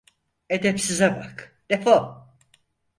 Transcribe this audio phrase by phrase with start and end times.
[0.49, 1.55] Edepsize bak…
[1.69, 2.05] Defol!